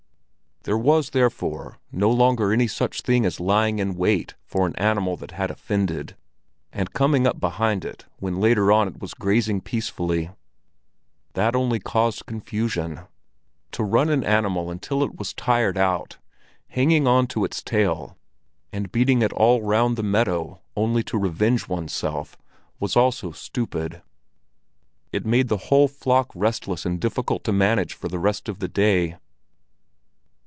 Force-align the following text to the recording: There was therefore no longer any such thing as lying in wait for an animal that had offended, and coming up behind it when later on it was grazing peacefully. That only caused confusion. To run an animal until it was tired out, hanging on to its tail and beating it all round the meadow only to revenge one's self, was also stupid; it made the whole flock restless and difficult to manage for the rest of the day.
There 0.63 0.77
was 0.77 1.09
therefore 1.09 1.79
no 1.91 2.11
longer 2.11 2.53
any 2.53 2.67
such 2.67 3.01
thing 3.01 3.25
as 3.25 3.39
lying 3.39 3.79
in 3.79 3.95
wait 3.95 4.35
for 4.45 4.67
an 4.67 4.75
animal 4.75 5.17
that 5.17 5.31
had 5.31 5.49
offended, 5.49 6.15
and 6.71 6.93
coming 6.93 7.25
up 7.25 7.39
behind 7.39 7.83
it 7.83 8.05
when 8.19 8.39
later 8.39 8.71
on 8.71 8.87
it 8.87 8.99
was 9.01 9.15
grazing 9.15 9.61
peacefully. 9.61 10.29
That 11.33 11.55
only 11.55 11.79
caused 11.79 12.27
confusion. 12.27 12.99
To 13.71 13.83
run 13.83 14.09
an 14.09 14.23
animal 14.23 14.69
until 14.69 15.01
it 15.01 15.17
was 15.17 15.33
tired 15.33 15.79
out, 15.79 16.19
hanging 16.67 17.07
on 17.07 17.25
to 17.29 17.43
its 17.43 17.63
tail 17.63 18.19
and 18.71 18.91
beating 18.91 19.23
it 19.23 19.33
all 19.33 19.63
round 19.63 19.97
the 19.97 20.03
meadow 20.03 20.61
only 20.75 21.01
to 21.05 21.17
revenge 21.17 21.67
one's 21.67 21.91
self, 21.91 22.37
was 22.79 22.95
also 22.95 23.31
stupid; 23.31 24.03
it 25.11 25.25
made 25.25 25.47
the 25.47 25.57
whole 25.71 25.87
flock 25.87 26.29
restless 26.35 26.85
and 26.85 27.01
difficult 27.01 27.43
to 27.45 27.51
manage 27.51 27.95
for 27.95 28.07
the 28.09 28.19
rest 28.19 28.47
of 28.47 28.59
the 28.59 28.67
day. 28.67 29.15